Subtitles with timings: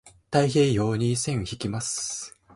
[0.31, 2.35] 太平洋に線引きます。